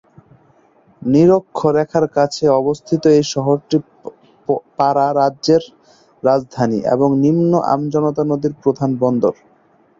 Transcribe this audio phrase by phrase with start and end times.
[1.01, 3.77] নিরক্ষরেখার কাছে অবস্থিত এই শহরটি
[4.79, 5.63] পারা রাজ্যের
[6.23, 9.33] রাজধানী, এবং নিম্ন আমাজন নদীর প্রধান বন্দর।